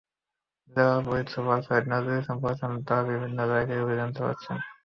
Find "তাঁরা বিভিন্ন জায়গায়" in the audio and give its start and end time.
2.87-3.83